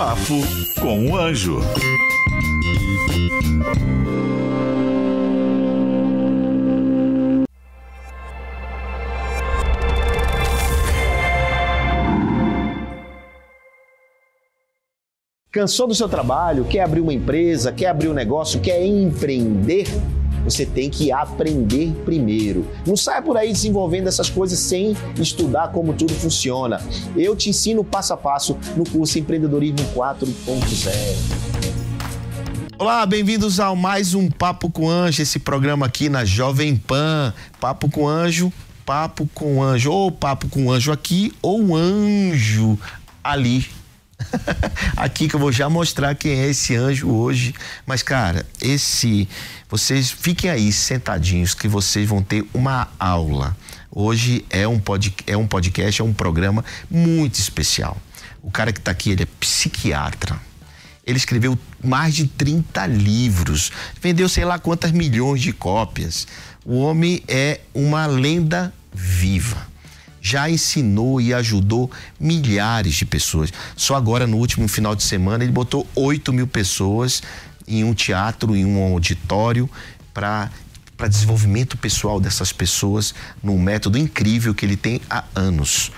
[0.00, 0.40] Papo
[0.80, 1.60] com o Anjo.
[15.52, 16.64] Cansou do seu trabalho?
[16.64, 17.70] Quer abrir uma empresa?
[17.70, 18.58] Quer abrir um negócio?
[18.58, 19.84] Quer empreender?
[20.44, 22.66] Você tem que aprender primeiro.
[22.86, 26.80] Não saia por aí desenvolvendo essas coisas sem estudar como tudo funciona.
[27.16, 31.40] Eu te ensino passo a passo no curso Empreendedorismo 4.0.
[32.78, 37.34] Olá, bem-vindos ao mais um Papo com Anjo, esse programa aqui na Jovem Pan.
[37.60, 38.50] Papo com Anjo,
[38.86, 42.78] Papo com Anjo, ou Papo com Anjo aqui, ou Anjo
[43.22, 43.66] ali
[44.96, 47.54] Aqui que eu vou já mostrar quem é esse anjo hoje.
[47.86, 49.28] Mas, cara, esse.
[49.68, 53.56] Vocês fiquem aí sentadinhos que vocês vão ter uma aula.
[53.90, 57.96] Hoje é um, pod, é um podcast, é um programa muito especial.
[58.42, 60.38] O cara que está aqui, ele é psiquiatra.
[61.06, 66.26] Ele escreveu mais de 30 livros, vendeu sei lá quantas milhões de cópias.
[66.64, 69.69] O homem é uma lenda viva
[70.20, 73.52] já ensinou e ajudou milhares de pessoas.
[73.76, 77.22] Só agora, no último final de semana, ele botou 8 mil pessoas
[77.66, 79.68] em um teatro, em um auditório,
[80.12, 80.50] para
[80.96, 85.90] para desenvolvimento pessoal dessas pessoas num método incrível que ele tem há anos.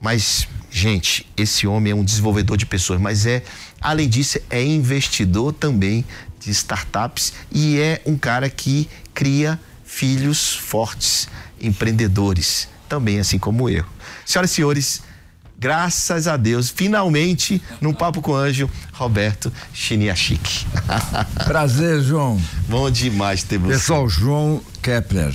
[0.00, 3.42] Mas, gente, esse homem é um desenvolvedor de pessoas, mas é,
[3.78, 6.06] além disso, é investidor também
[6.40, 11.28] de startups e é um cara que cria filhos fortes,
[11.60, 13.84] empreendedores também assim como eu.
[14.24, 15.02] Senhoras e senhores,
[15.58, 20.66] graças a Deus, finalmente, num Papo com o Anjo, Roberto Chiniachique.
[21.44, 22.40] Prazer, João.
[22.68, 23.74] Bom demais ter você.
[23.74, 25.34] Pessoal, João Kepler.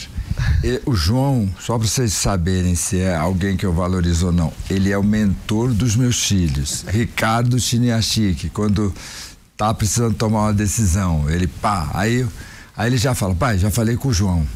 [0.86, 4.92] o João, só para vocês saberem se é alguém que eu valorizo ou não, ele
[4.92, 6.86] é o mentor dos meus filhos.
[6.88, 8.94] Ricardo Chiniachique, quando
[9.58, 12.26] tá precisando tomar uma decisão, ele pá, aí,
[12.76, 14.48] aí ele já fala, pai, já falei com o João.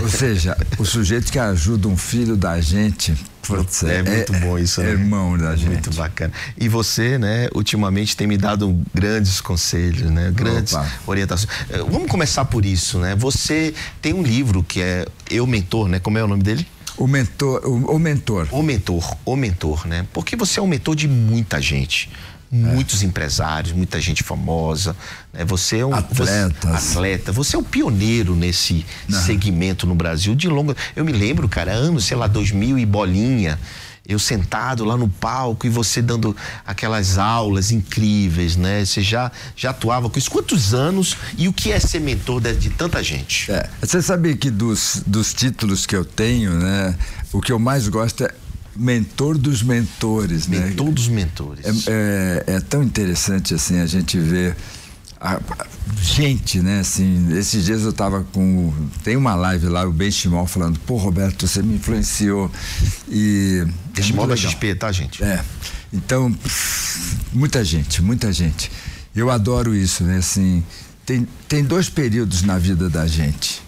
[0.00, 3.14] Ou seja, o sujeito que ajuda um filho da gente.
[3.42, 4.90] Putz, é, é, muito bom isso, é, né?
[4.92, 5.70] Irmão da gente.
[5.70, 6.32] Muito bacana.
[6.56, 10.30] E você, né, ultimamente tem me dado grandes conselhos, né?
[10.34, 10.90] Grandes Opa.
[11.06, 11.52] orientações.
[11.70, 13.16] Eh, vamos começar por isso, né?
[13.16, 15.98] Você tem um livro que é Eu Mentor, né?
[15.98, 16.66] Como é o nome dele?
[16.96, 18.48] O mentor, o, o mentor.
[18.52, 20.06] O mentor, o mentor, né?
[20.12, 22.10] Porque você é um mentor de muita gente
[22.52, 23.06] muitos é.
[23.06, 24.94] empresários, muita gente famosa.
[25.32, 25.42] Né?
[25.46, 26.82] Você é um Atletas.
[26.82, 27.32] Você, atleta.
[27.32, 29.20] Você é o um pioneiro nesse Não.
[29.22, 30.76] segmento no Brasil de longa.
[30.94, 33.58] Eu me lembro, cara, anos, sei lá, 2000 e bolinha.
[34.06, 36.36] Eu sentado lá no palco e você dando
[36.66, 38.84] aquelas aulas incríveis, né?
[38.84, 40.28] Você já, já atuava com isso.
[40.28, 43.50] Quantos anos e o que é ser mentor de, de tanta gente?
[43.50, 46.96] É, você sabe que dos, dos títulos que eu tenho, né?
[47.32, 48.34] O que eu mais gosto é
[48.74, 50.70] mentor dos mentores, mentor né?
[50.70, 51.64] Mentor dos mentores.
[51.86, 54.56] É, é, é, tão interessante assim a gente ver
[55.20, 55.66] a, a,
[56.00, 56.80] gente, né?
[56.80, 58.72] Assim, esses dias eu tava com
[59.04, 62.50] tem uma live lá o Benchimol falando, pô Roberto, você me influenciou
[63.08, 65.22] e Benchimol da XP, tá gente?
[65.22, 65.42] É.
[65.92, 66.34] Então
[67.32, 68.70] muita gente, muita gente.
[69.14, 70.18] Eu adoro isso, né?
[70.18, 70.64] Assim,
[71.04, 73.60] tem tem dois períodos na vida da gente.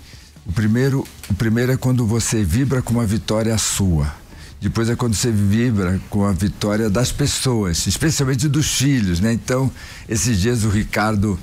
[0.46, 4.23] O primeiro, o primeiro é quando você vibra com uma vitória sua
[4.64, 9.30] depois é quando você vibra com a vitória das pessoas, especialmente dos filhos, né?
[9.30, 9.70] Então,
[10.08, 11.38] esses dias o Ricardo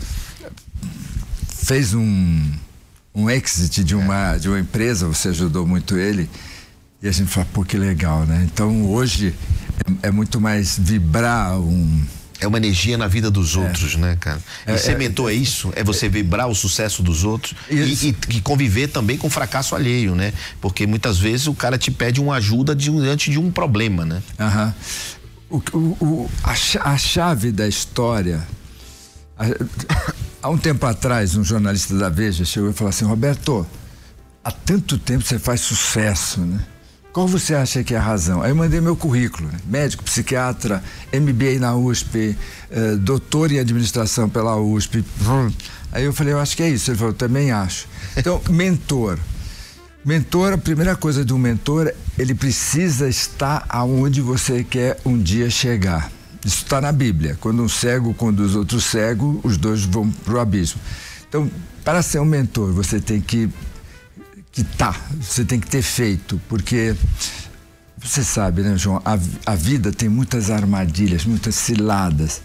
[1.47, 2.51] fez um,
[3.13, 6.27] um exit de uma, de uma empresa, você ajudou muito ele.
[6.99, 8.41] E a gente fala, pô, que legal, né?
[8.51, 9.35] Então, hoje
[10.01, 12.03] é, é muito mais vibrar um
[12.41, 13.59] é uma energia na vida dos é.
[13.59, 14.41] outros, né, cara?
[14.68, 17.75] E é, ser mentor é, é, isso, é você vibrar o sucesso dos outros e,
[17.75, 20.34] e, e, conviver também com o fracasso alheio, né?
[20.59, 24.22] Porque muitas vezes o cara te pede uma ajuda diante de um problema, né?
[24.40, 24.74] Aham.
[25.50, 26.51] O, o, o a,
[26.91, 28.46] a, chave da história.
[29.38, 29.46] A,
[30.41, 33.68] há um tempo atrás, um jornalista da Veja chegou e falou assim: Roberto,
[34.44, 36.59] há tanto tempo você faz sucesso, né?
[37.13, 38.41] Qual você acha que é a razão?
[38.41, 39.59] Aí eu mandei meu currículo, né?
[39.66, 40.81] médico, psiquiatra,
[41.13, 42.38] MBA na USP,
[42.69, 45.03] eh, doutor em administração pela USP.
[45.91, 46.89] Aí eu falei, eu acho que é isso.
[46.89, 47.86] Ele falou, também acho.
[48.15, 49.19] Então, mentor.
[50.06, 56.09] Mentor, a primeira coisa do mentor, ele precisa estar aonde você quer um dia chegar.
[56.45, 57.38] Isso está na Bíblia.
[57.41, 60.80] Quando um cego conduz outro cego, os dois vão para o abismo.
[61.27, 61.51] Então,
[61.83, 63.50] para ser um mentor, você tem que
[64.51, 66.95] que tá, você tem que ter feito, porque
[68.03, 72.42] você sabe, né, João, a, a vida tem muitas armadilhas, muitas ciladas.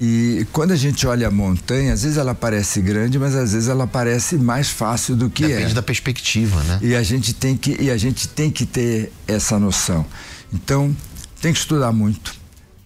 [0.00, 3.68] E quando a gente olha a montanha, às vezes ela parece grande, mas às vezes
[3.68, 5.56] ela parece mais fácil do que Depende é.
[5.58, 6.78] Depende da perspectiva, né?
[6.80, 10.06] E a gente tem que e a gente tem que ter essa noção.
[10.52, 10.96] Então,
[11.40, 12.34] tem que estudar muito,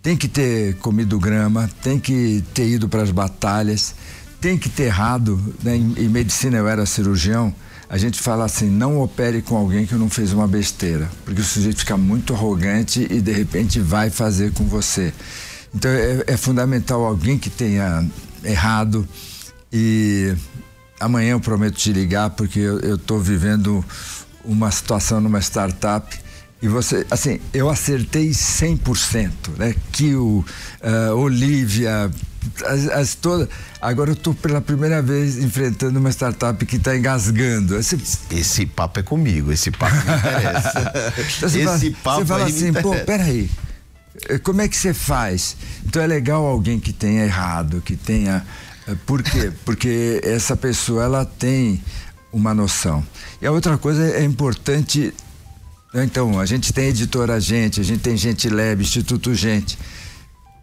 [0.03, 3.95] tem que ter comido grama, tem que ter ido para as batalhas,
[4.45, 5.41] tem que ter errado.
[5.63, 5.75] Né?
[5.75, 7.55] Em, em, medicina eu era cirurgião,
[7.89, 11.45] a gente fala assim: não opere com alguém que não fez uma besteira, porque o
[11.45, 15.15] sujeito fica muito arrogante e de repente vai fazer com você.
[15.75, 18.05] Então é, é fundamental alguém que tenha
[18.45, 19.09] errado
[19.73, 20.35] e
[21.01, 23.83] amanhã eu prometo te ligar porque eu estou vivendo
[24.45, 26.19] uma situação numa startup
[26.61, 29.75] e você, assim, eu acertei 100%, né?
[29.91, 30.45] Que o
[30.83, 32.11] uh, Olivia,
[32.65, 33.49] as, as todas.
[33.81, 37.77] Agora eu estou pela primeira vez enfrentando uma startup que está engasgando.
[37.77, 37.99] Esse...
[38.31, 40.93] esse papo é comigo, esse papo me interessa.
[41.37, 43.51] então, você esse fala, papo Você fala assim, pô, peraí,
[44.29, 45.57] eh, como é que você faz?
[45.85, 48.45] Então é legal alguém que tenha errado, que tenha.
[48.87, 49.53] Eh, por quê?
[49.65, 51.83] Porque essa pessoa ela tem
[52.33, 53.05] uma noção.
[53.41, 55.13] E a outra coisa é importante
[55.97, 59.79] então, a gente tem editora Gente, a gente tem Gente Lab, Instituto Gente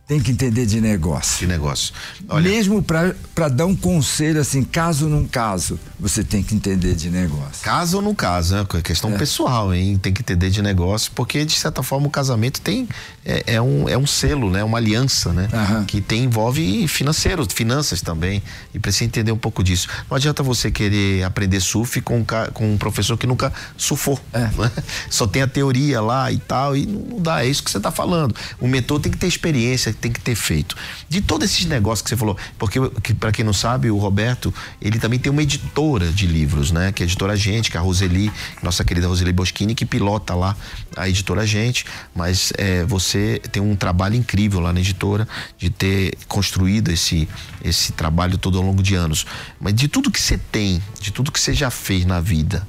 [0.07, 1.39] tem que entender de negócio.
[1.39, 1.93] De negócio.
[2.27, 2.49] Olha...
[2.49, 7.63] Mesmo para dar um conselho assim, caso num caso, você tem que entender de negócio.
[7.63, 8.65] Caso ou no caso, né?
[8.73, 9.17] É questão é.
[9.17, 9.97] pessoal, hein?
[9.97, 12.89] Tem que entender de negócio, porque de certa forma o casamento tem
[13.23, 14.63] é, é um, é um selo, né?
[14.63, 15.47] Uma aliança, né?
[15.53, 15.85] Aham.
[15.85, 18.41] Que tem envolve financeiro, finanças também.
[18.73, 19.87] E precisa entender um pouco disso.
[20.09, 24.19] Não adianta você querer aprender surf com, com um professor que nunca surfou.
[24.33, 24.39] É.
[24.39, 24.71] Né?
[25.09, 27.43] Só tem a teoria lá e tal, e não dá.
[27.43, 28.35] É isso que você está falando.
[28.59, 30.75] O mentor tem que ter experiência tem que ter feito.
[31.09, 34.53] De todos esses negócios que você falou, porque que, para quem não sabe, o Roberto,
[34.81, 36.91] ele também tem uma editora de livros, né?
[36.91, 40.33] Que é a editora Gente, que é a Roseli, nossa querida Roseli Boschini, que pilota
[40.33, 40.55] lá
[40.95, 41.85] a editora Gente,
[42.15, 45.27] mas é, você tem um trabalho incrível lá na editora
[45.57, 47.27] de ter construído esse
[47.63, 49.25] esse trabalho todo ao longo de anos.
[49.59, 52.67] Mas de tudo que você tem, de tudo que você já fez na vida,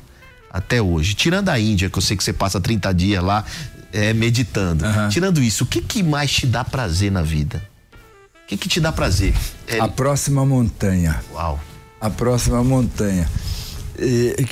[0.52, 1.14] até hoje.
[1.14, 3.44] Tirando a Índia, que eu sei que você passa 30 dias lá
[3.92, 4.84] é, meditando.
[4.84, 5.08] Uhum.
[5.10, 7.62] Tirando isso, o que, que mais te dá prazer na vida?
[8.44, 9.34] O que, que te dá prazer?
[9.66, 9.78] É...
[9.78, 11.22] A próxima montanha.
[11.32, 11.60] Uau.
[12.00, 13.28] A próxima montanha.
[13.98, 14.46] E,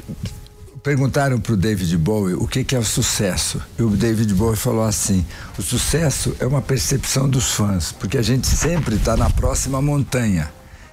[0.83, 3.61] perguntaram para o David Bowie o que, que, é o sucesso.
[3.79, 5.27] E o David Bowie falou assim:
[5.59, 10.51] o sucesso é uma percepção dos fãs, porque a gente sempre está na próxima montanha.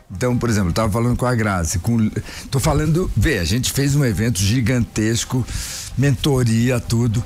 [0.10, 2.10] Então, por exemplo, estava falando com a Grazi, com,
[2.50, 5.46] tô falando, vê, a gente fez um evento gigantesco,
[5.98, 7.22] mentoria, tudo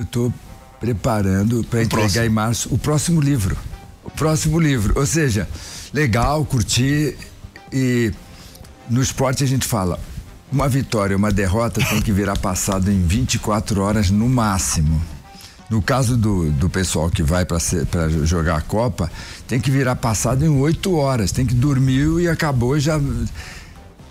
[0.00, 0.34] eu estou
[0.80, 2.24] preparando para entregar próximo.
[2.24, 3.56] em março o próximo livro.
[4.02, 4.94] O próximo livro.
[4.96, 5.46] Ou seja,
[5.92, 7.16] legal, curtir
[7.70, 8.12] e
[8.88, 10.00] no esporte a gente fala,
[10.50, 15.00] uma vitória, uma derrota tem que virar passado em 24 horas no máximo.
[15.68, 17.58] No caso do, do pessoal que vai para
[18.24, 19.08] jogar a Copa,
[19.46, 22.98] tem que virar passado em 8 horas, tem que dormir e acabou já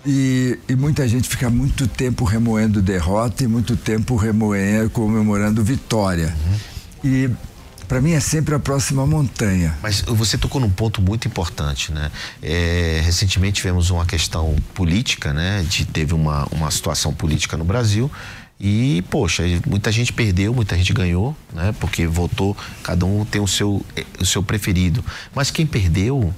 [0.04, 6.34] e, e, muita gente fica muito tempo remoendo derrota e muito tempo remoendo, comemorando vitória.
[6.46, 7.10] Uhum.
[7.10, 7.30] E
[7.86, 9.76] para mim é sempre a próxima montanha.
[9.82, 12.10] Mas você tocou num ponto muito importante, né?
[12.40, 15.64] É, recentemente tivemos uma questão política, né?
[15.68, 18.10] De, teve uma, uma situação política no Brasil
[18.60, 21.74] e, poxa, muita gente perdeu, muita gente ganhou, né?
[21.80, 23.84] Porque votou, cada um tem o seu,
[24.20, 25.04] o seu preferido.
[25.34, 26.32] Mas quem perdeu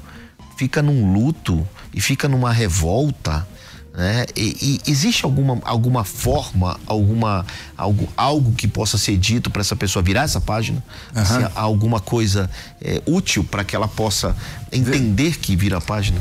[0.56, 3.47] fica num luto e fica numa revolta
[3.94, 4.25] né?
[4.35, 7.44] E, e, existe alguma, alguma forma, alguma,
[7.77, 10.83] algo, algo que possa ser dito para essa pessoa virar essa página?
[11.15, 11.25] Uhum.
[11.25, 12.50] Se há alguma coisa
[12.81, 14.35] é, útil para que ela possa
[14.73, 16.20] entender que vira a página?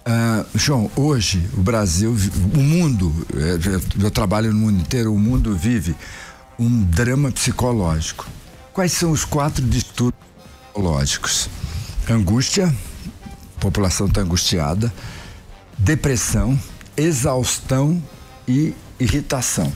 [0.00, 2.16] Uh, João, hoje o Brasil,
[2.54, 5.94] o mundo, é, eu trabalho no mundo inteiro, o mundo vive
[6.58, 8.26] um drama psicológico.
[8.72, 10.24] Quais são os quatro distúrbios
[10.64, 11.50] psicológicos?
[12.08, 12.74] Angústia,
[13.56, 14.92] a população está angustiada,
[15.78, 16.58] depressão,
[16.96, 18.02] exaustão
[18.46, 19.72] e irritação.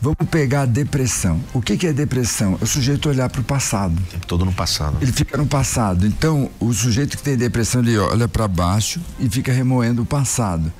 [0.00, 1.40] Vamos pegar a depressão.
[1.54, 2.58] O que, que é depressão?
[2.60, 3.98] É o sujeito olhar para o passado.
[3.98, 4.98] O tempo todo no passado.
[5.00, 6.06] Ele fica no passado.
[6.06, 10.72] Então, o sujeito que tem depressão, ele olha para baixo e fica remoendo o passado.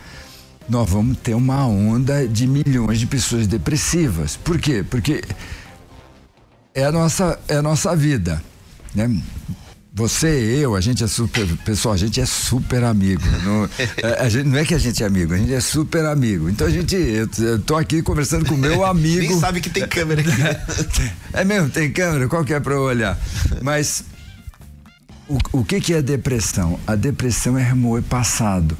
[0.68, 4.36] Nós vamos ter uma onda de milhões de pessoas depressivas.
[4.36, 4.84] Por quê?
[4.88, 5.24] Porque
[6.74, 8.42] é a nossa, é a nossa vida.
[8.94, 9.20] Né?
[9.96, 11.46] Você, eu, a gente é super.
[11.64, 13.22] Pessoal, a gente é super amigo.
[13.42, 16.04] Não, a, a gente, não é que a gente é amigo, a gente é super
[16.04, 16.50] amigo.
[16.50, 16.94] Então a gente.
[16.94, 19.20] Eu, eu tô aqui conversando com o meu amigo.
[19.20, 20.30] Nem sabe que tem câmera aqui.
[21.32, 22.28] é mesmo, tem câmera?
[22.28, 23.18] Qual que é pra eu olhar?
[23.62, 24.04] Mas.
[25.26, 26.78] O, o que, que é depressão?
[26.86, 28.76] A depressão é remoer passado.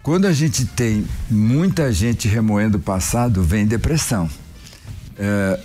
[0.00, 4.30] Quando a gente tem muita gente remoendo o passado, vem depressão.
[5.18, 5.60] É,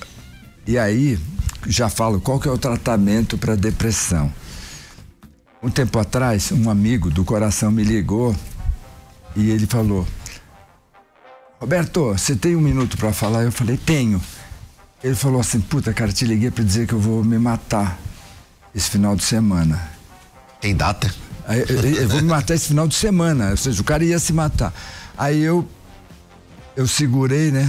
[0.66, 1.20] e aí,
[1.68, 4.34] já falo, qual que é o tratamento para depressão?
[5.62, 8.36] Um tempo atrás, um amigo do coração me ligou
[9.36, 10.08] e ele falou:
[11.60, 13.44] Roberto, você tem um minuto para falar?
[13.44, 14.22] Eu falei: Tenho.
[15.04, 17.98] Ele falou assim: Puta, cara, te liguei para dizer que eu vou me matar.
[18.74, 19.90] esse final de semana.
[20.62, 21.14] Tem data?
[21.48, 23.50] Aí, eu, eu vou me matar esse final de semana.
[23.52, 24.72] Ou seja, o cara ia se matar.
[25.18, 25.68] Aí eu
[26.76, 27.68] eu segurei, né?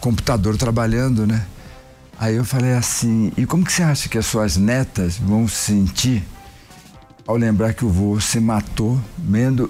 [0.00, 1.44] Computador trabalhando, né?
[2.18, 5.56] Aí eu falei assim, e como que você acha que as suas netas vão se
[5.56, 6.22] sentir
[7.30, 9.00] ao lembrar que o vô se matou,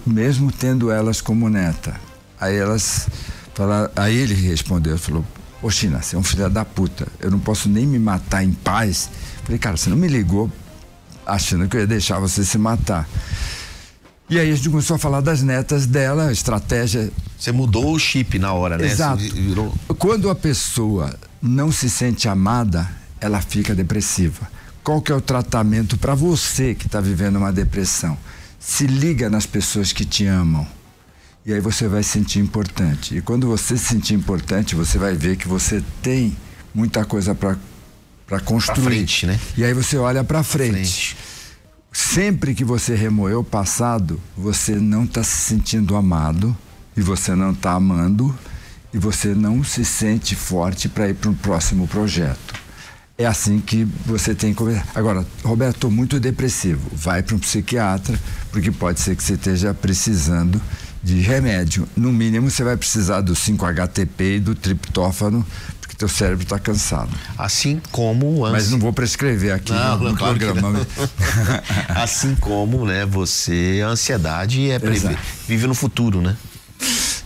[0.06, 1.94] mesmo tendo elas como neta?
[2.40, 3.06] Aí elas
[3.54, 5.22] falaram, aí ele respondeu, falou,
[5.60, 8.52] ô China, você é um filho da puta, eu não posso nem me matar em
[8.52, 9.10] paz.
[9.44, 10.50] Falei, cara, você não me ligou
[11.26, 13.06] achando que eu ia deixar você se matar.
[14.30, 17.10] E aí a gente começou a falar das netas dela, estratégia.
[17.38, 18.86] Você mudou o chip na hora, né?
[18.86, 19.22] Exato.
[19.22, 19.74] Virou...
[19.98, 22.88] Quando a pessoa não se sente amada,
[23.20, 24.48] ela fica depressiva.
[24.82, 28.16] Qual que é o tratamento para você que está vivendo uma depressão?
[28.58, 30.66] Se liga nas pessoas que te amam.
[31.44, 33.16] E aí você vai se sentir importante.
[33.16, 36.36] E quando você se sentir importante, você vai ver que você tem
[36.74, 38.82] muita coisa para construir.
[38.82, 39.40] Pra frente, né?
[39.56, 40.72] E aí você olha para frente.
[40.72, 41.16] frente.
[41.92, 46.56] Sempre que você remoeu o passado, você não está se sentindo amado
[46.96, 48.36] e você não está amando
[48.92, 52.59] e você não se sente forte para ir para um próximo projeto.
[53.20, 54.86] É assim que você tem que conversar.
[54.94, 56.80] Agora, Roberto, estou muito depressivo.
[56.92, 58.18] Vai para um psiquiatra,
[58.50, 60.60] porque pode ser que você esteja precisando
[61.02, 61.86] de remédio.
[61.96, 65.46] No mínimo, você vai precisar do 5-HTP e do triptófano,
[66.00, 67.10] teu cérebro está cansado.
[67.36, 68.52] Assim como antes...
[68.52, 70.80] Mas não vou prescrever aqui não, no, no claro programa.
[71.94, 76.34] assim como, né, você, a ansiedade é prever, vive no futuro, né?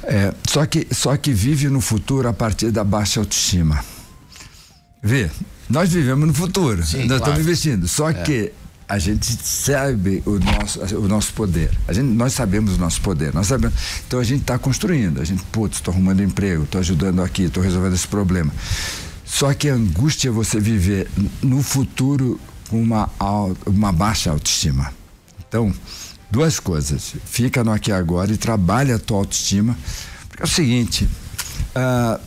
[0.02, 3.82] É, só que só que vive no futuro a partir da baixa autoestima.
[5.00, 5.30] Vê,
[5.68, 7.22] nós vivemos no futuro, Sim, nós claro.
[7.22, 7.88] estamos investindo.
[7.88, 8.14] Só é.
[8.14, 8.52] que
[8.88, 11.70] a gente sabe o nosso, o nosso poder.
[11.88, 13.32] A gente, nós sabemos o nosso poder.
[13.32, 13.74] Nós sabemos.
[14.06, 15.20] Então a gente está construindo.
[15.20, 18.52] A gente, putz, estou arrumando emprego, estou ajudando aqui, estou resolvendo esse problema.
[19.24, 21.08] Só que a angústia é você viver
[21.42, 23.08] no futuro com uma,
[23.66, 24.92] uma baixa autoestima.
[25.48, 25.72] Então,
[26.30, 27.14] duas coisas.
[27.24, 29.76] Fica no aqui agora e trabalha a tua autoestima.
[30.28, 31.08] Porque é o seguinte.
[31.74, 32.20] Uh,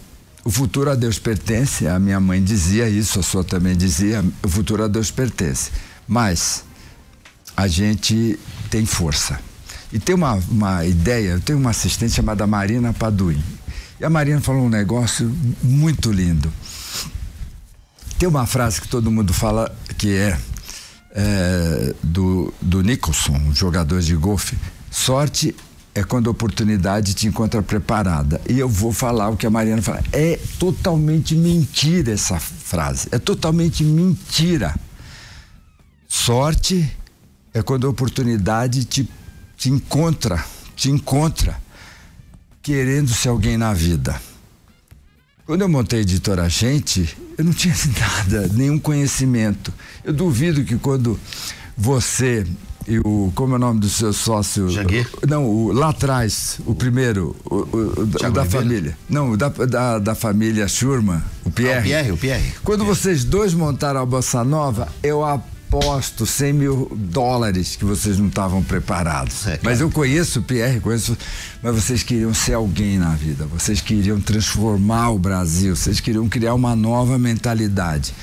[0.47, 4.47] o futuro a Deus pertence, a minha mãe dizia isso, a sua também dizia, o
[4.47, 5.71] futuro a Deus pertence
[6.07, 6.63] mas
[7.55, 8.39] a gente
[8.69, 9.37] tem força.
[9.91, 13.43] E tem uma, uma ideia, eu tenho uma assistente chamada Marina Paduim.
[13.99, 15.29] E a Marina falou um negócio
[15.61, 16.51] muito lindo.
[18.17, 20.39] Tem uma frase que todo mundo fala que é,
[21.11, 24.57] é do, do Nicholson, um jogador de golfe.
[24.89, 25.53] Sorte
[25.97, 28.39] é quando a oportunidade te encontra preparada.
[28.47, 30.03] E eu vou falar o que a Mariana fala.
[30.11, 33.07] É totalmente mentira essa frase.
[33.11, 34.75] É totalmente mentira.
[36.07, 36.87] Sorte
[37.51, 39.09] é quando a oportunidade te,
[39.57, 41.59] te encontra, te encontra
[42.61, 44.21] querendo ser alguém na vida.
[45.47, 49.73] Quando eu montei a editora Gente, eu não tinha nada, nenhum conhecimento.
[50.03, 51.19] Eu duvido que quando
[51.75, 52.45] você
[52.87, 53.31] e o.
[53.35, 54.69] Como é o nome do seu sócio?
[54.69, 55.07] Janguir?
[55.27, 58.97] Não, o, lá atrás, o primeiro, o, o, o da família.
[59.09, 61.77] Não, da, da, da família Schurman, o Pierre.
[61.77, 62.53] Ah, o Pierre, o Pierre.
[62.63, 62.95] Quando Pierre.
[62.95, 68.63] vocês dois montaram a Bossa Nova, eu aposto 100 mil dólares que vocês não estavam
[68.63, 69.45] preparados.
[69.47, 71.17] É, mas eu conheço o Pierre, conheço,
[71.61, 76.53] mas vocês queriam ser alguém na vida, vocês queriam transformar o Brasil, vocês queriam criar
[76.53, 78.13] uma nova mentalidade.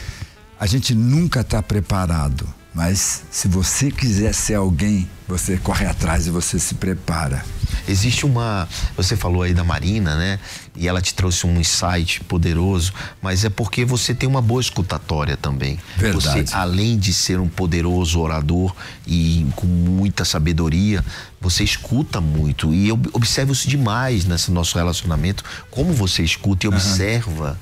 [0.59, 6.31] A gente nunca está preparado, mas se você quiser ser alguém, você corre atrás e
[6.31, 7.45] você se prepara.
[7.88, 8.69] Existe uma.
[8.97, 10.40] Você falou aí da Marina, né?
[10.75, 15.37] E ela te trouxe um insight poderoso, mas é porque você tem uma boa escutatória
[15.37, 15.78] também.
[15.97, 16.49] Verdade.
[16.49, 18.75] Você, além de ser um poderoso orador
[19.07, 21.04] e com muita sabedoria,
[21.40, 22.75] você escuta muito.
[22.75, 26.75] E eu observo isso demais nesse nosso relacionamento, como você escuta e uhum.
[26.75, 27.59] observa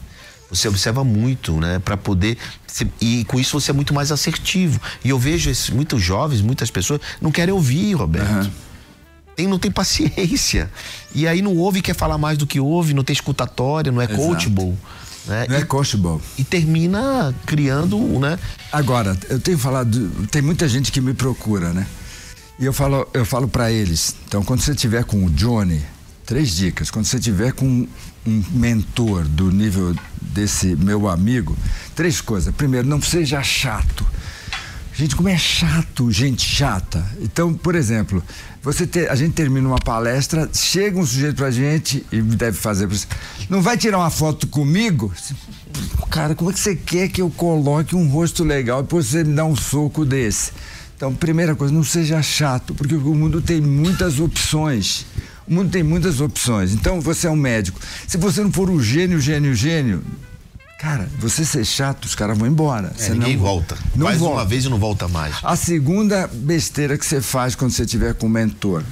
[0.52, 1.78] você observa muito, né?
[1.78, 2.36] Para poder.
[3.00, 4.80] E com isso você é muito mais assertivo.
[5.04, 8.46] E eu vejo muitos jovens, muitas pessoas não querem ouvir, Roberto.
[8.46, 8.50] Uhum
[9.34, 10.70] tem, não tem paciência.
[11.14, 14.04] E aí não ouve, quer falar mais do que ouve, não tem escutatória, não é
[14.04, 14.20] Exato.
[14.20, 14.78] coachable.
[15.26, 15.46] Né?
[15.48, 16.20] Não é e, é coachable.
[16.38, 18.38] E termina criando, né?
[18.70, 21.86] Agora, eu tenho falado, tem muita gente que me procura, né?
[22.58, 25.82] E eu falo, eu falo para eles, então quando você tiver com o Johnny,
[26.24, 27.86] três dicas, quando você tiver com
[28.26, 31.56] um mentor do nível desse meu amigo,
[31.94, 32.54] três coisas.
[32.54, 34.06] Primeiro, não seja chato.
[34.94, 37.04] Gente, como é chato, gente chata.
[37.20, 38.22] Então, por exemplo,
[38.62, 42.88] você ter, a gente termina uma palestra, chega um sujeito pra gente e deve fazer.
[43.48, 45.10] Não vai tirar uma foto comigo?
[46.10, 49.24] Cara, como é que você quer que eu coloque um rosto legal e depois você
[49.24, 50.52] me dá um soco desse?
[50.94, 55.06] Então, primeira coisa, não seja chato, porque o mundo tem muitas opções.
[55.46, 56.72] O mundo tem muitas opções.
[56.72, 57.80] Então, você é um médico.
[58.06, 60.02] Se você não for o gênio, gênio, gênio,
[60.82, 62.92] Cara, você ser chato, os caras vão embora.
[62.98, 63.78] É, ninguém não, volta.
[63.94, 64.34] Não faz volta.
[64.34, 65.36] uma vez e não volta mais.
[65.40, 68.82] A segunda besteira que você faz quando você tiver com o mentor,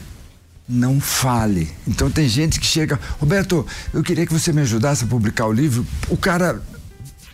[0.68, 1.68] não fale.
[1.88, 5.52] Então tem gente que chega, Roberto, eu queria que você me ajudasse a publicar o
[5.52, 5.84] livro.
[6.08, 6.62] O cara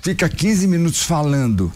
[0.00, 1.70] fica 15 minutos falando.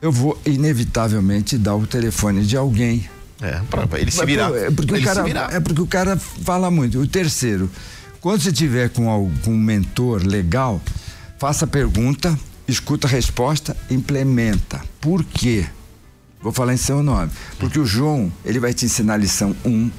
[0.00, 3.10] Eu vou inevitavelmente dar o telefone de alguém.
[3.40, 4.52] É, para ele se virar.
[4.54, 6.98] É porque, o cara, é porque o cara fala muito.
[7.00, 7.70] O terceiro,
[8.20, 10.80] quando você tiver com algum mentor legal,
[11.38, 14.80] faça a pergunta, escuta a resposta, implementa.
[15.00, 15.66] Por quê?
[16.40, 17.30] Vou falar em seu nome.
[17.58, 19.90] Porque o João, ele vai te ensinar a lição 1,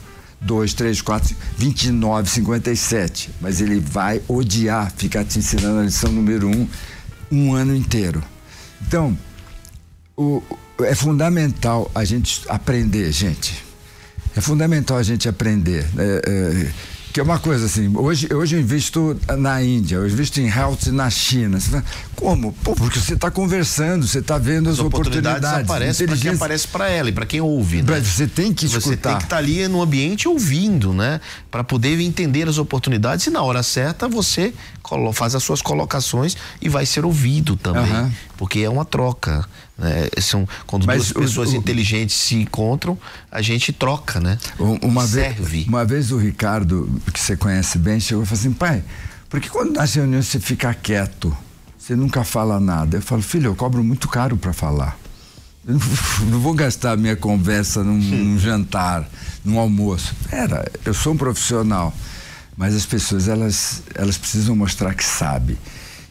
[0.41, 3.29] 2, 3, 4, 29, 57.
[3.39, 6.67] Mas ele vai odiar ficar te ensinando a lição número 1
[7.31, 8.23] um ano inteiro.
[8.81, 9.17] Então,
[10.17, 10.41] o,
[10.81, 13.63] é fundamental a gente aprender, gente.
[14.35, 15.85] É fundamental a gente aprender.
[15.97, 16.71] É, é,
[17.11, 20.91] que é uma coisa assim, hoje, hoje eu invisto na Índia, eu invisto em health
[20.91, 21.59] na China.
[21.59, 21.83] Fala,
[22.15, 22.53] Como?
[22.63, 25.39] Pô, porque você está conversando, você está vendo as, as oportunidades.
[25.39, 27.81] oportunidades aparecem para quem aparece para ela e para quem ouve.
[27.81, 27.99] Né?
[27.99, 28.81] Você tem que escutar.
[28.81, 31.19] Você tem que estar tá ali no ambiente ouvindo, né?
[31.49, 34.53] Para poder entender as oportunidades e na hora certa você
[35.13, 37.91] faz as suas colocações e vai ser ouvido também.
[37.91, 38.11] Uhum.
[38.37, 39.47] Porque é uma troca.
[39.79, 40.09] Né?
[40.19, 42.97] São, quando Mas duas pessoas o, inteligentes se encontram,
[43.31, 44.37] a gente troca, né?
[44.81, 45.43] Uma Serve.
[45.43, 48.83] Vez, uma vez o Ricardo, que você conhece bem, chegou e falou assim, pai,
[49.29, 51.35] por que quando nas reuniões você fica quieto?
[51.77, 52.97] Você nunca fala nada.
[52.97, 54.99] Eu falo, filho, eu cobro muito caro para falar.
[55.65, 59.09] Eu não, não, vou gastar minha conversa num, num jantar,
[59.45, 60.13] num almoço.
[60.29, 61.93] Era, eu sou um profissional,
[62.57, 65.57] mas as pessoas elas, elas precisam mostrar que sabe.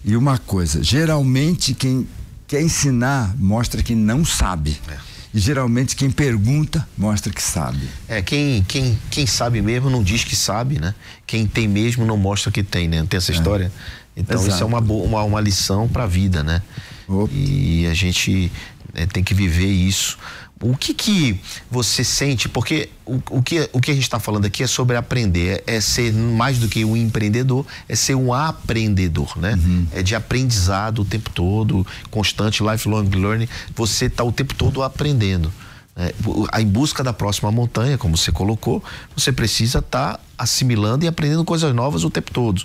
[0.05, 2.07] E uma coisa, geralmente quem
[2.49, 4.77] quer ensinar mostra que não sabe.
[4.89, 4.97] É.
[5.33, 7.87] E geralmente quem pergunta mostra que sabe.
[8.09, 10.95] É, quem, quem, quem sabe mesmo não diz que sabe, né?
[11.27, 13.01] Quem tem mesmo não mostra que tem, né?
[13.01, 13.35] Não tem essa é.
[13.35, 13.71] história?
[14.17, 14.55] Então Exato.
[14.55, 16.63] isso é uma, uma, uma lição para a vida, né?
[17.07, 17.31] Opa.
[17.33, 18.51] E a gente
[18.95, 20.19] é, tem que viver isso.
[20.61, 22.49] O que que você sente?
[22.49, 25.81] Porque o, o, que, o que a gente está falando aqui é sobre aprender, é,
[25.81, 29.55] ser mais do que um empreendedor, é ser um aprendedor, né?
[29.55, 29.87] Uhum.
[29.93, 33.49] É de aprendizado o tempo todo, constante, lifelong learning.
[33.77, 35.53] Você está o tempo todo aprendendo.
[35.97, 36.15] É,
[36.61, 38.83] em busca da próxima montanha, como você colocou,
[39.17, 42.63] você precisa estar tá assimilando e aprendendo coisas novas o tempo todo.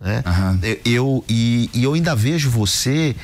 [0.00, 0.22] Né?
[0.26, 0.60] Uhum.
[0.84, 3.16] Eu, e, e eu ainda vejo você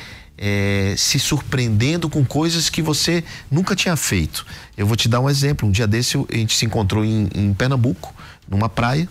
[0.42, 4.46] é, se surpreendendo com coisas que você nunca tinha feito.
[4.74, 5.68] Eu vou te dar um exemplo.
[5.68, 8.14] Um dia desse a gente se encontrou em, em Pernambuco,
[8.48, 9.06] numa praia,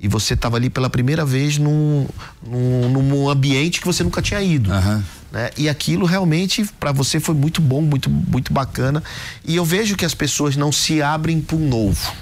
[0.00, 2.08] e você estava ali pela primeira vez num,
[2.44, 4.72] num, num, ambiente que você nunca tinha ido.
[4.72, 5.02] Uhum.
[5.30, 5.50] Né?
[5.56, 9.02] E aquilo realmente para você foi muito bom, muito, muito bacana.
[9.44, 12.12] E eu vejo que as pessoas não se abrem para o novo.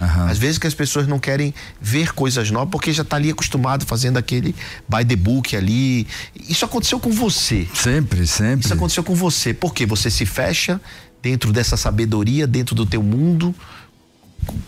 [0.00, 0.26] Uhum.
[0.26, 3.86] Às vezes que as pessoas não querem ver coisas novas porque já está ali acostumado
[3.86, 4.54] fazendo aquele
[4.88, 6.06] by the book ali.
[6.48, 7.66] Isso aconteceu com você.
[7.74, 8.64] Sempre, sempre.
[8.64, 9.54] Isso aconteceu com você.
[9.54, 10.80] Porque você se fecha
[11.22, 13.54] dentro dessa sabedoria, dentro do teu mundo.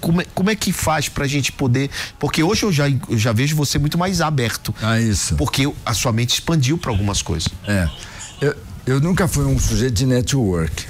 [0.00, 1.90] Como é, como é que faz pra gente poder.
[2.18, 4.74] Porque hoje eu já, eu já vejo você muito mais aberto.
[4.82, 5.36] Ah, isso.
[5.36, 7.48] Porque a sua mente expandiu para algumas coisas.
[7.66, 7.88] É.
[8.40, 10.86] Eu, eu nunca fui um sujeito de network.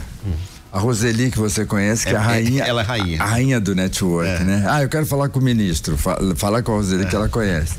[0.72, 2.64] A Roseli, que você conhece, que é, é a rainha.
[2.64, 3.22] Ela é rainha.
[3.22, 4.44] A, a rainha do network, é.
[4.44, 4.64] né?
[4.68, 5.96] Ah, eu quero falar com o ministro,
[6.36, 7.06] falar com a Roseli, é.
[7.06, 7.74] que ela conhece.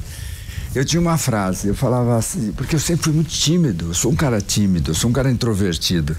[0.73, 4.11] Eu tinha uma frase, eu falava assim, porque eu sempre fui muito tímido, eu sou
[4.11, 6.15] um cara tímido, eu sou um cara introvertido.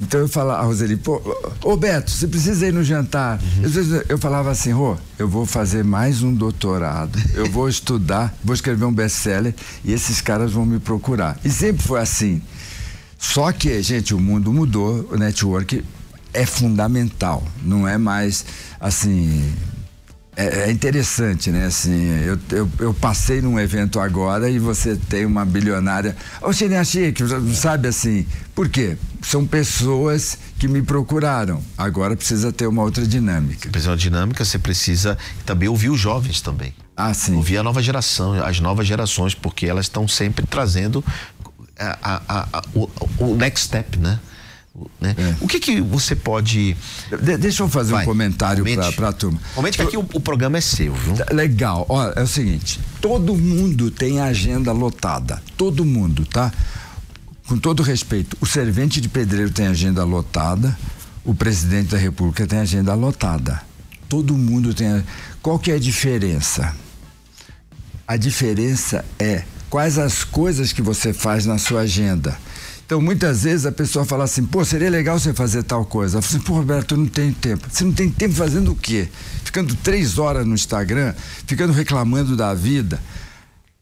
[0.00, 1.20] Então eu falava, a Roseli, pô,
[1.62, 3.38] ô Beto, você precisa ir no jantar.
[3.38, 3.62] Uhum.
[3.64, 8.54] Eu, eu falava assim, Rô, eu vou fazer mais um doutorado, eu vou estudar, vou
[8.54, 9.54] escrever um best-seller
[9.84, 11.38] e esses caras vão me procurar.
[11.44, 12.40] E sempre foi assim.
[13.18, 15.84] Só que, gente, o mundo mudou, o network
[16.32, 18.44] é fundamental, não é mais
[18.78, 19.52] assim.
[20.36, 21.66] É, é interessante, né?
[21.66, 26.16] Assim, eu, eu, eu, passei num evento agora e você tem uma bilionária.
[26.40, 28.96] Ô, Xenia Chique, sabe assim, por quê?
[29.20, 31.62] São pessoas que me procuraram.
[31.76, 33.68] Agora precisa ter uma outra dinâmica.
[33.68, 36.72] Precisa uma dinâmica, você precisa também ouvir os jovens também.
[36.96, 37.34] Ah, sim.
[37.34, 41.04] Ouvir a nova geração, as novas gerações, porque elas estão sempre trazendo
[41.78, 42.88] a, a, a, o,
[43.18, 44.20] o next step, né?
[45.00, 45.14] Né?
[45.18, 45.36] É.
[45.40, 46.76] O que que você pode.
[47.22, 49.40] De, deixa eu fazer Vai, um comentário para a turma.
[49.54, 51.14] Comente que aqui o, o, programa é seu, viu?
[51.14, 51.84] Tá, legal.
[51.88, 55.42] Olha, é o seguinte: todo mundo tem agenda lotada.
[55.56, 56.52] Todo mundo, tá?
[57.46, 60.78] Com todo respeito, o servente de pedreiro tem agenda lotada,
[61.24, 63.60] o presidente da República tem agenda lotada.
[64.08, 65.04] Todo mundo tem.
[65.42, 66.74] Qual que é a diferença?
[68.06, 72.38] A diferença é quais as coisas que você faz na sua agenda.
[72.90, 76.18] Então, muitas vezes a pessoa fala assim, pô, seria legal você fazer tal coisa.
[76.18, 77.68] Eu falo assim, pô, Roberto, eu não tenho tempo.
[77.70, 79.08] Você não tem tempo fazendo o quê?
[79.44, 81.14] Ficando três horas no Instagram,
[81.46, 83.00] ficando reclamando da vida.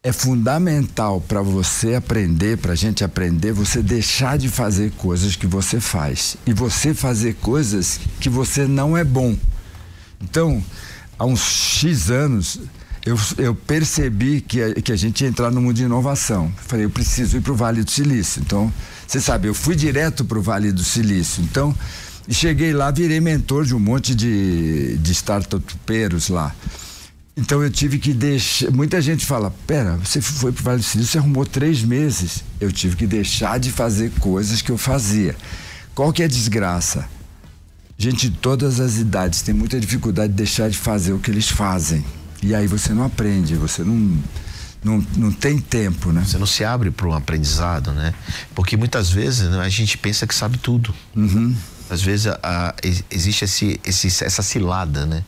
[0.02, 5.46] é fundamental para você aprender, para a gente aprender, você deixar de fazer coisas que
[5.46, 9.34] você faz e você fazer coisas que você não é bom.
[10.20, 10.62] Então,
[11.18, 12.60] há uns X anos,
[13.06, 16.52] eu, eu percebi que a, que a gente ia entrar no mundo de inovação.
[16.58, 18.42] Falei, eu preciso ir para o Vale do Silício.
[18.44, 18.70] Então,
[19.08, 21.42] você sabe, eu fui direto para o Vale do Silício.
[21.42, 21.74] Então,
[22.28, 26.54] cheguei lá, virei mentor de um monte de, de startupeiros lá.
[27.34, 28.70] Então eu tive que deixar.
[28.70, 32.44] Muita gente fala: pera, você foi para o Vale do Silício, você arrumou três meses.
[32.60, 35.34] Eu tive que deixar de fazer coisas que eu fazia.
[35.94, 37.08] Qual que é a desgraça?
[37.96, 41.48] Gente de todas as idades tem muita dificuldade de deixar de fazer o que eles
[41.48, 42.04] fazem.
[42.42, 44.18] E aí você não aprende, você não.
[44.82, 46.24] Não, não tem tempo, né?
[46.24, 48.14] Você não se abre para um aprendizado, né?
[48.54, 50.94] Porque muitas vezes né, a gente pensa que sabe tudo.
[51.16, 51.54] Uhum.
[51.90, 52.74] Às vezes a, a,
[53.10, 55.24] existe esse, esse, essa cilada, né?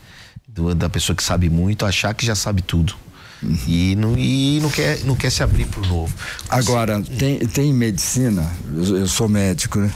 [0.54, 2.94] do, da pessoa que sabe muito achar que já sabe tudo.
[3.42, 3.58] Uhum.
[3.66, 6.14] E, não, e não, quer, não quer se abrir para o novo.
[6.48, 9.90] Agora, tem, tem medicina, eu, eu sou médico, né?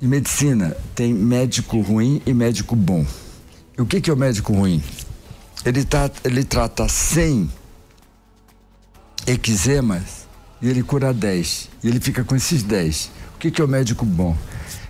[0.00, 3.04] Em medicina, tem médico ruim e médico bom.
[3.76, 4.82] E o que, que é o médico ruim?
[5.62, 7.50] Ele, tá, ele trata 100
[9.26, 10.26] eczemas
[10.60, 11.68] e ele cura 10.
[11.82, 13.10] E ele fica com esses 10.
[13.34, 14.36] O que, que é o médico bom?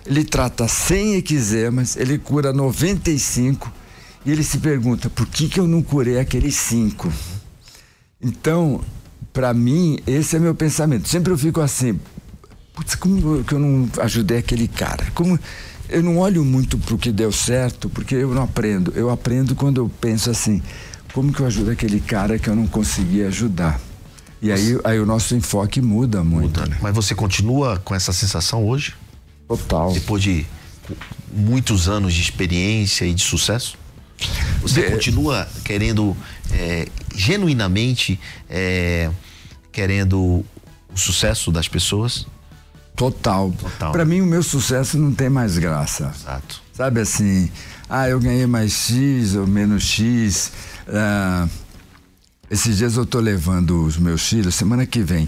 [0.05, 3.71] Ele trata 100 eczemas, ele cura 95
[4.25, 7.11] e ele se pergunta: por que, que eu não curei aqueles cinco?
[8.21, 8.81] Então,
[9.33, 11.07] para mim, esse é meu pensamento.
[11.07, 11.99] Sempre eu fico assim:
[12.73, 15.05] putz, como que eu não ajudei aquele cara?
[15.13, 15.39] Como
[15.89, 18.93] eu não olho muito para o que deu certo, porque eu não aprendo.
[18.95, 20.61] Eu aprendo quando eu penso assim:
[21.13, 23.79] como que eu ajudo aquele cara que eu não consegui ajudar?
[24.41, 26.59] E aí, aí o nosso enfoque muda muito.
[26.59, 26.71] Muda.
[26.71, 26.77] Né?
[26.81, 28.95] Mas você continua com essa sensação hoje?
[29.47, 29.93] Total.
[29.93, 30.45] Depois de
[31.31, 33.77] muitos anos de experiência e de sucesso?
[34.61, 34.89] Você é.
[34.89, 36.15] continua querendo
[36.51, 39.09] é, genuinamente é,
[39.71, 42.25] querendo o sucesso das pessoas?
[42.95, 43.51] Total.
[43.51, 43.91] Total.
[43.91, 46.13] Para mim o meu sucesso não tem mais graça.
[46.15, 46.61] Exato.
[46.73, 47.51] Sabe assim,
[47.89, 50.51] ah, eu ganhei mais X ou menos X.
[50.87, 51.47] Ah,
[52.51, 55.27] esses dias eu tô levando os meus filhos, semana que vem,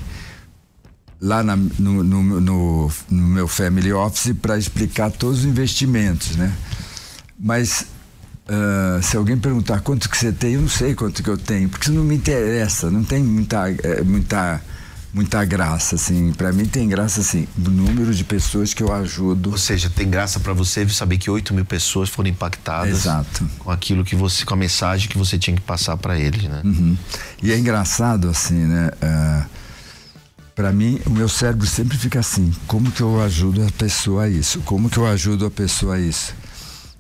[1.21, 6.53] lá na, no, no, no, no meu family office para explicar todos os investimentos, né?
[7.39, 7.87] Mas
[8.43, 11.69] Uh, se alguém perguntar quanto que você tem, eu não sei quanto que eu tenho,
[11.69, 14.61] porque isso não me interessa, não tem muita, é, muita,
[15.13, 16.33] muita graça, assim.
[16.33, 19.51] Para mim tem graça, assim, o número de pessoas que eu ajudo.
[19.51, 23.47] Ou seja, tem graça para você saber que 8 mil pessoas foram impactadas Exato.
[23.59, 26.61] com aquilo que você, com a mensagem que você tinha que passar para eles, né?
[26.63, 26.97] Uhum.
[27.41, 28.87] E é engraçado, assim, né?
[28.87, 29.45] Uh, ah,
[30.55, 34.29] para mim, o meu cérebro sempre fica assim: como que eu ajudo a pessoa a
[34.29, 34.59] isso?
[34.61, 36.33] Como que eu ajudo a pessoa a isso?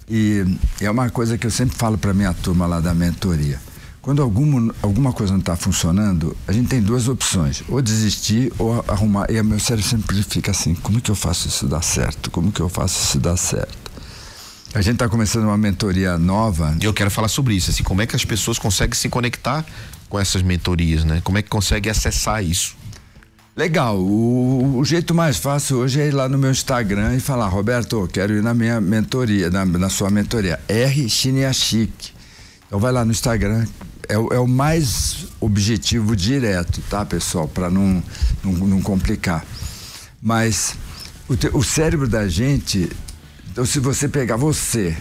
[0.09, 0.45] E
[0.81, 3.59] é uma coisa que eu sempre falo para minha turma lá da mentoria.
[4.03, 8.83] Quando alguma, alguma coisa não está funcionando, a gente tem duas opções: ou desistir ou
[8.85, 9.31] arrumar.
[9.31, 12.29] E o meu cérebro sempre fica assim: como que eu faço isso dar certo?
[12.29, 13.91] Como que eu faço isso dar certo?
[14.73, 16.75] A gente está começando uma mentoria nova.
[16.81, 19.65] E eu quero falar sobre isso, assim, como é que as pessoas conseguem se conectar
[20.09, 21.21] com essas mentorias, né?
[21.23, 22.75] Como é que conseguem acessar isso?
[23.55, 23.97] Legal.
[23.97, 28.09] O, o, jeito mais fácil hoje é ir lá no meu Instagram e falar, Roberto,
[28.11, 30.59] quero ir na minha mentoria, na, na sua mentoria.
[30.67, 32.11] R Chique.
[32.67, 33.65] Então vai lá no Instagram.
[34.09, 37.47] É, é, o mais objetivo direto, tá, pessoal?
[37.47, 38.03] Para não,
[38.43, 39.45] não, não, complicar.
[40.21, 40.75] Mas
[41.27, 42.89] o, te, o cérebro da gente.
[43.51, 44.97] Então, se você pegar você,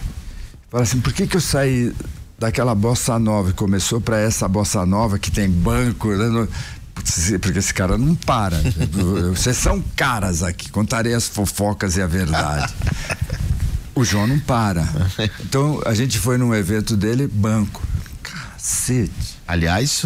[0.69, 1.93] fala assim, por que, que eu saí
[2.37, 6.47] daquela bossa nova e começou para essa bossa nova que tem banco, né?
[7.41, 8.57] porque esse cara não para.
[9.35, 12.73] Vocês são caras aqui, contarei as fofocas e a verdade.
[13.95, 14.83] O João não para.
[15.41, 17.79] Então a gente foi num evento dele, banco.
[18.63, 19.11] Cacete.
[19.45, 20.01] Aliás,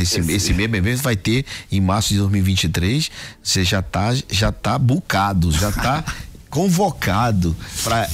[0.00, 3.10] esse, esse, esse mesmo evento vai ter em março de 2023.
[3.42, 6.04] Você já tá, já tá bucado, já tá
[6.48, 8.08] convocado para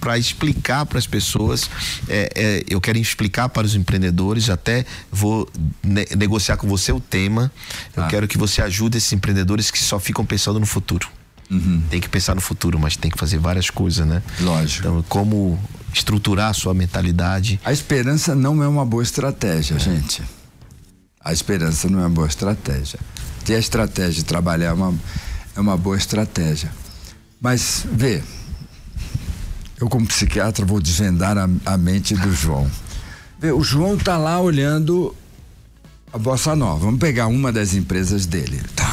[0.00, 1.68] para explicar para as pessoas.
[2.08, 5.46] É, é, eu quero explicar para os empreendedores, até vou
[5.82, 7.52] ne negociar com você o tema.
[7.94, 8.06] Eu ah.
[8.06, 11.08] quero que você ajude esses empreendedores que só ficam pensando no futuro.
[11.50, 11.82] Uhum.
[11.90, 14.22] Tem que pensar no futuro, mas tem que fazer várias coisas, né?
[14.40, 14.88] Lógico.
[14.88, 15.58] Então, como
[15.92, 17.60] estruturar a sua mentalidade.
[17.64, 19.78] A esperança não é uma boa estratégia, é.
[19.78, 20.22] gente.
[21.20, 22.98] A esperança não é uma boa estratégia.
[23.44, 24.94] Ter a estratégia de trabalhar é uma,
[25.56, 26.70] é uma boa estratégia.
[27.40, 28.22] Mas, vê,
[29.80, 32.68] eu, como psiquiatra, vou desvendar a, a mente do João.
[33.56, 35.14] O João está lá olhando
[36.12, 36.84] a Bossa Nova.
[36.84, 38.60] Vamos pegar uma das empresas dele.
[38.74, 38.87] Tá.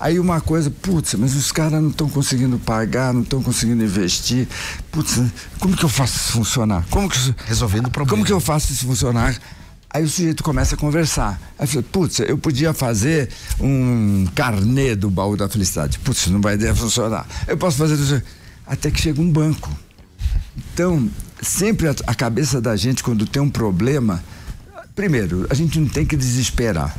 [0.00, 4.46] Aí uma coisa, putz, mas os caras não estão conseguindo pagar, não estão conseguindo investir.
[4.92, 5.20] Putz,
[5.58, 6.86] como que eu faço isso funcionar?
[6.88, 8.10] Como que resolvendo o problema?
[8.10, 9.36] Como que eu faço isso funcionar?
[9.90, 11.40] Aí o sujeito começa a conversar.
[11.58, 15.98] Aí fala, putz, eu podia fazer um carnê do baú da felicidade.
[15.98, 17.26] Putz, não vai funcionar.
[17.46, 18.22] Eu posso fazer.
[18.66, 19.68] Até que chega um banco.
[20.56, 21.10] Então,
[21.42, 24.22] sempre a, a cabeça da gente, quando tem um problema,
[24.94, 26.96] primeiro, a gente não tem que desesperar.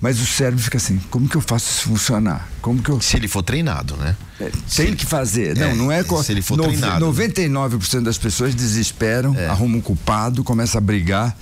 [0.00, 2.48] Mas o cérebro fica assim, como que eu faço isso funcionar?
[2.60, 3.00] Como que eu...
[3.00, 4.14] Se ele for treinado, né?
[4.38, 4.96] É, tem ele...
[4.96, 5.56] que fazer.
[5.56, 6.04] Não, é, não é...
[6.22, 7.06] Se ele for no, treinado.
[7.06, 9.48] 99% das pessoas desesperam, é.
[9.48, 11.34] arrumam um culpado, começa a brigar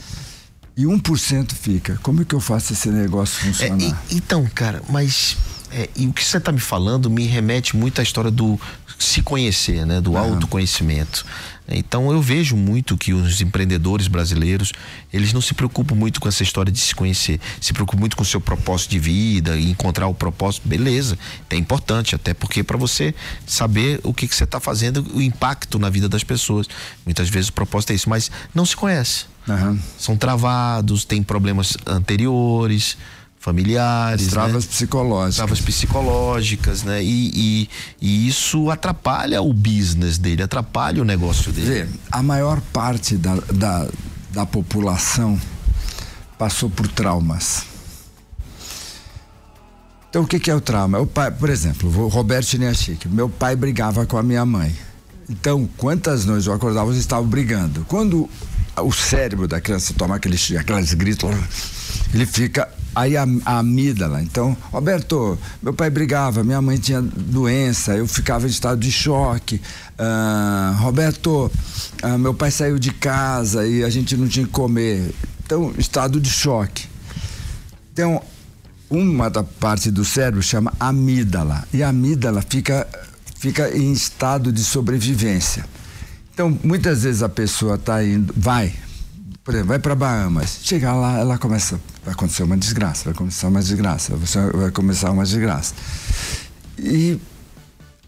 [0.76, 1.98] e 1% fica.
[2.02, 3.82] Como que eu faço esse negócio funcionar?
[3.82, 5.36] É, e, então, cara, mas
[5.72, 8.60] é, e o que você está me falando me remete muito à história do
[8.98, 10.00] se conhecer, né?
[10.00, 11.24] Do autoconhecimento.
[11.68, 14.72] Então eu vejo muito que os empreendedores brasileiros,
[15.12, 18.22] eles não se preocupam muito com essa história de se conhecer, se preocupam muito com
[18.22, 21.16] o seu propósito de vida e encontrar o propósito, beleza,
[21.48, 23.14] é importante, até porque para você
[23.46, 26.66] saber o que, que você está fazendo, o impacto na vida das pessoas.
[27.04, 29.26] Muitas vezes o propósito é isso, mas não se conhece.
[29.48, 29.78] Uhum.
[29.98, 32.96] São travados, têm problemas anteriores
[33.42, 34.26] familiares.
[34.26, 34.70] As travas né?
[34.70, 35.36] psicológicas.
[35.36, 37.02] Travas psicológicas, né?
[37.02, 41.66] E, e, e, isso atrapalha o business dele, atrapalha o negócio dele.
[41.66, 43.88] Vê, a maior parte da, da,
[44.30, 45.38] da população
[46.38, 47.64] passou por traumas.
[50.08, 51.00] Então o que, que é o trauma?
[51.00, 54.72] O pai, por exemplo, o Roberto Chique, meu pai brigava com a minha mãe.
[55.28, 57.86] Então, quantas noites eu acordava, eles estavam brigando.
[57.88, 58.28] Quando
[58.76, 61.30] o cérebro da criança toma aqueles, aqueles gritos,
[62.12, 64.22] ele fica aí a, a amígdala.
[64.22, 69.60] Então, Roberto, meu pai brigava, minha mãe tinha doença, eu ficava em estado de choque.
[69.98, 71.50] Uh, Roberto,
[72.02, 75.14] uh, meu pai saiu de casa e a gente não tinha que comer.
[75.44, 76.86] Então, estado de choque.
[77.92, 78.22] Então,
[78.90, 81.64] uma da parte do cérebro chama amígdala.
[81.72, 82.86] E a amígdala fica,
[83.36, 85.64] fica em estado de sobrevivência.
[86.32, 88.72] Então, muitas vezes a pessoa está indo, vai,
[89.44, 93.48] por exemplo, vai para Bahamas, chegar lá, ela começa, vai acontecer uma desgraça, vai começar
[93.48, 94.16] uma desgraça,
[94.54, 95.74] vai começar uma desgraça.
[96.78, 97.18] E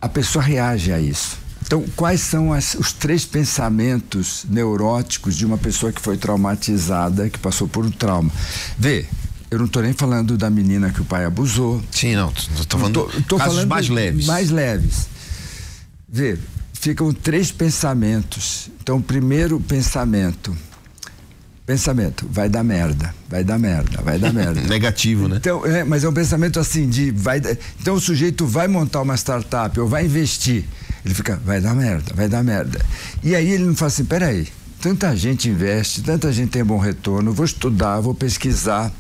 [0.01, 1.39] a pessoa reage a isso.
[1.67, 7.39] Então, quais são as, os três pensamentos neuróticos de uma pessoa que foi traumatizada, que
[7.39, 8.31] passou por um trauma?
[8.79, 9.07] Vê,
[9.51, 11.83] eu não estou nem falando da menina que o pai abusou.
[11.91, 12.33] Sim, não.
[12.61, 14.27] Estou falando tô, tô casos falando mais leves.
[14.27, 15.09] Mais leves.
[16.07, 16.39] Vê,
[16.75, 18.71] ficam três pensamentos.
[18.83, 20.55] Então, o primeiro pensamento,
[21.67, 24.61] pensamento, vai dar merda, vai dar merda, vai dar merda.
[24.69, 25.37] Negativo, né?
[25.37, 27.41] Então, é, mas é um pensamento assim de vai,
[27.81, 30.65] então o sujeito vai montar uma startup ou vai investir,
[31.05, 32.85] ele fica, vai dar merda, vai dar merda.
[33.23, 34.49] E aí ele não fala assim, peraí,
[34.81, 38.93] tanta gente investe, tanta gente tem bom retorno, vou estudar, vou pesquisar.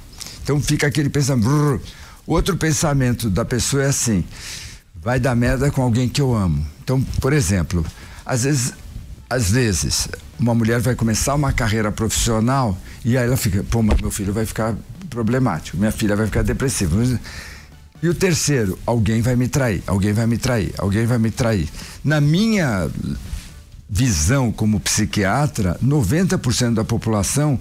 [0.42, 1.80] Então fica aquele pensamento.
[2.26, 4.24] Outro pensamento da pessoa é assim,
[4.94, 6.66] vai dar merda com alguém que eu amo.
[6.82, 7.84] Então, por exemplo,
[8.24, 8.72] às vezes
[9.28, 14.00] às vezes, uma mulher vai começar uma carreira profissional e aí ela fica, pô, mas
[14.00, 14.74] meu filho vai ficar
[15.10, 16.96] problemático, minha filha vai ficar depressiva.
[18.02, 21.68] E o terceiro, alguém vai me trair, alguém vai me trair, alguém vai me trair.
[22.04, 22.90] Na minha
[23.88, 27.58] visão como psiquiatra, 90% da população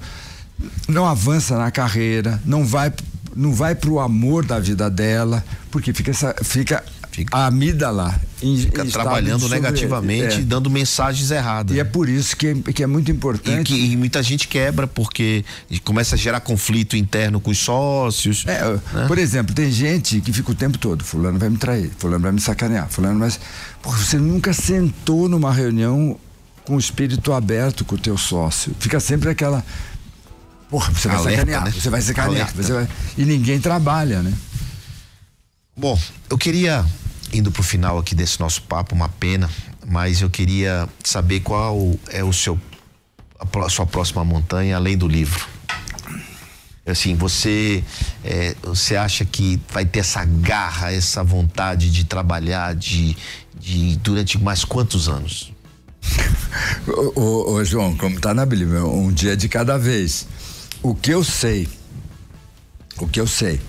[0.88, 2.91] não avança na carreira, não vai
[3.36, 6.83] não vai para o amor da vida dela, porque fica, essa, fica
[7.13, 10.41] Fica, a amígdala em, fica trabalhando negativamente, é.
[10.41, 11.76] dando mensagens erradas.
[11.76, 13.71] E é por isso que, que é muito importante.
[13.71, 15.45] E que e muita gente quebra porque
[15.84, 18.43] começa a gerar conflito interno com os sócios.
[18.47, 19.08] É, né?
[19.08, 22.32] Por exemplo, tem gente que fica o tempo todo, fulano vai me trair, fulano vai
[22.32, 23.39] me sacanear, fulano mas
[23.84, 26.17] Porra, você nunca sentou numa reunião
[26.65, 28.73] com o espírito aberto com o teu sócio.
[28.80, 29.63] Fica sempre aquela.
[30.69, 31.71] Porra, você vai Alerta, sacanear, né?
[31.71, 32.56] você vai sacanear.
[32.56, 32.88] Você vai...
[33.17, 34.34] E ninguém trabalha, né?
[35.76, 35.99] Bom,
[36.30, 36.86] eu queria
[37.34, 39.50] indo para o final aqui desse nosso papo, uma pena,
[39.88, 41.78] mas eu queria saber qual
[42.10, 42.60] é o seu
[43.39, 45.46] a sua próxima montanha além do livro.
[46.86, 47.84] Assim, você
[48.24, 53.17] é, você acha que vai ter essa garra, essa vontade de trabalhar de,
[53.58, 55.52] de durante mais quantos anos?
[57.15, 60.28] ô, ô, João, como está na Bíblia, um dia de cada vez.
[60.82, 61.67] O que eu sei,
[62.98, 63.60] o que eu sei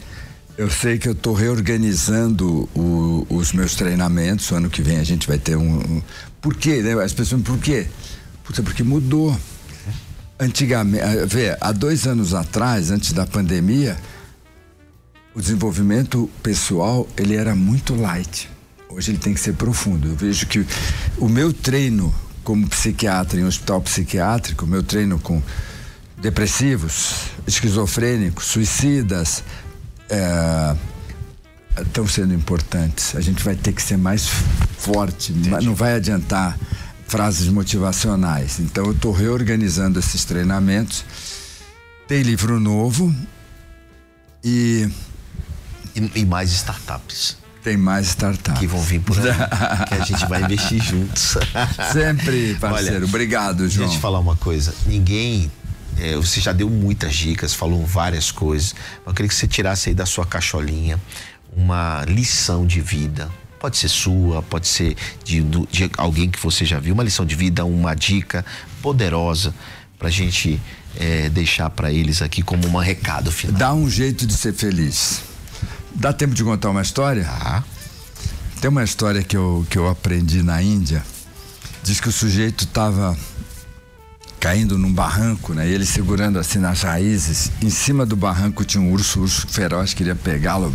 [0.57, 4.51] eu sei que eu estou reorganizando o, os meus treinamentos.
[4.51, 5.79] O ano que vem a gente vai ter um.
[5.79, 6.03] um
[6.41, 6.81] por quê?
[6.81, 6.93] Né?
[7.03, 7.87] As pessoas por quê?
[8.45, 9.37] Puta, porque mudou.
[10.39, 13.97] Antigamente, eh, vê, há dois anos atrás, antes da pandemia,
[15.35, 18.51] o desenvolvimento pessoal ele era muito light.
[18.89, 20.09] Hoje ele tem que ser profundo.
[20.09, 20.65] Eu vejo que
[21.19, 22.15] o meu treino
[22.45, 25.43] como psiquiatra em um hospital psiquiátrico, o meu treino com
[26.19, 29.43] depressivos, esquizofrênicos, suicidas,
[30.09, 30.77] é,
[31.83, 33.15] estão sendo importantes.
[33.17, 34.27] A gente vai ter que ser mais
[34.79, 35.67] forte, Entendi.
[35.67, 36.59] não vai adiantar
[37.07, 38.61] frases motivacionais.
[38.61, 41.05] Então eu estou reorganizando esses treinamentos
[42.07, 43.15] Tem livro novo
[44.43, 44.89] e.
[45.97, 47.37] E, e mais startups.
[47.63, 48.59] Tem mais startups.
[48.59, 49.33] Que vão vir por aí.
[49.89, 51.37] que a gente vai investir juntos.
[51.93, 52.97] Sempre, parceiro.
[52.97, 53.69] Olha, Obrigado, João.
[53.69, 54.75] Deixa eu te falar uma coisa.
[54.87, 55.51] Ninguém
[55.99, 58.75] é, você já deu muitas dicas, falou várias coisas.
[59.07, 61.01] Eu queria que você tirasse aí da sua cacholinha
[61.57, 63.31] uma lição de vida.
[63.61, 67.35] Pode ser sua, pode ser de, de alguém que você já viu, uma lição de
[67.35, 68.45] vida, uma dica
[68.83, 69.55] poderosa
[69.99, 70.61] para a gente
[70.97, 73.57] é, deixar para eles aqui como um recado final.
[73.57, 75.23] Dá um jeito de ser feliz.
[75.95, 77.27] Dá tempo de contar uma história?
[77.27, 77.63] Ah.
[78.61, 81.03] Tem uma história que eu, que eu aprendi na Índia.
[81.83, 83.17] Diz que o sujeito estava
[84.45, 85.67] caindo num barranco, né?
[85.67, 87.51] E ele segurando assim nas raízes.
[87.63, 90.71] Em cima do barranco tinha um urso, urso feroz, queria pegá-lo.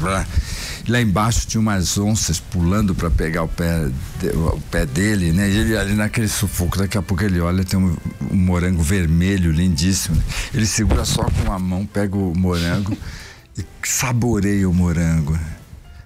[0.88, 3.91] Lá embaixo tinha umas onças pulando para pegar o pé,
[4.34, 5.47] o pé dele, né?
[5.47, 7.95] E ele ali naquele sufoco, daqui a pouco ele olha, tem um,
[8.32, 10.15] um morango vermelho, lindíssimo.
[10.15, 10.23] Né?
[10.51, 12.97] Ele segura só com uma mão, pega o morango
[13.55, 15.39] e saboreia o morango.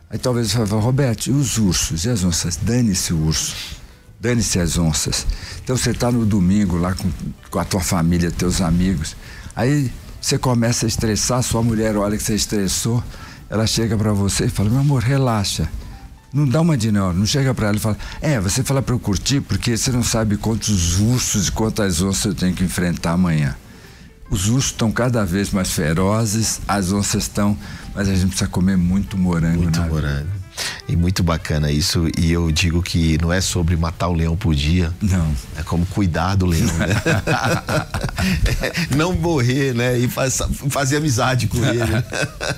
[0.10, 2.04] Aí talvez você fale, Roberto, e os ursos?
[2.04, 2.58] E as onças?
[2.58, 3.83] Dane-se o urso.
[4.24, 5.28] Dane-se as onças.
[5.62, 7.12] Então você está no domingo lá com,
[7.52, 9.18] com a tua família, teus amigos.
[9.54, 13.04] Aí você começa a estressar, sua mulher olha que você estressou,
[13.50, 15.68] ela chega para você e fala: Meu amor, relaxa.
[16.34, 18.96] Não dá uma de não, não chega para ela e fala: É, você fala para
[18.96, 23.12] eu curtir porque você não sabe quantos ursos e quantas onças eu tenho que enfrentar
[23.12, 23.58] amanhã.
[24.30, 27.58] Os ursos estão cada vez mais ferozes, as onças estão,
[27.94, 29.64] mas a gente precisa comer muito morango.
[29.64, 30.30] Muito morango.
[30.32, 30.43] Vida.
[30.88, 32.08] E muito bacana isso.
[32.18, 34.94] E eu digo que não é sobre matar o leão por dia.
[35.02, 35.34] Não.
[35.58, 36.88] É como cuidar do leão, né?
[38.96, 39.98] não morrer, né?
[39.98, 40.40] E faz,
[40.70, 41.82] fazer amizade com ele.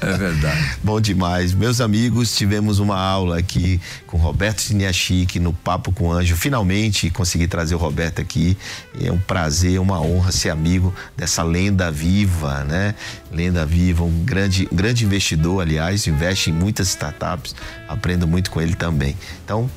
[0.02, 0.78] É verdade.
[0.84, 1.54] Bom demais.
[1.54, 6.36] Meus amigos, tivemos uma aula aqui com Roberto Siniachique no Papo com Anjo.
[6.36, 8.58] Finalmente consegui trazer o Roberto aqui.
[9.00, 12.96] É um prazer, uma honra ser amigo dessa lenda viva, né?
[13.32, 17.56] Lenda viva, um grande, um grande investidor, aliás, investe em muitas startups
[17.88, 19.16] aprendo muito com ele também.
[19.44, 19.70] Então,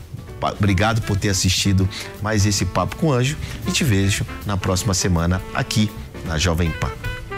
[0.59, 1.88] obrigado por ter assistido
[2.23, 5.90] mais esse Papo com Anjo e te vejo na próxima semana aqui
[6.27, 6.90] na Jovem Pan.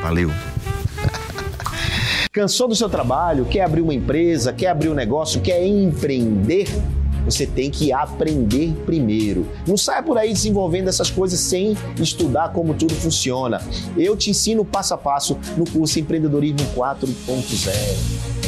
[0.02, 0.30] Valeu!
[2.32, 3.44] Cansou do seu trabalho?
[3.44, 4.52] Quer abrir uma empresa?
[4.52, 5.40] Quer abrir um negócio?
[5.40, 6.68] Quer empreender?
[7.24, 9.46] Você tem que aprender primeiro.
[9.66, 13.60] Não saia por aí desenvolvendo essas coisas sem estudar como tudo funciona.
[13.96, 18.39] Eu te ensino passo a passo no curso Empreendedorismo 4.0.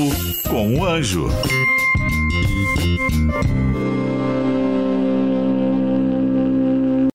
[0.00, 1.28] Papo com o Anjo.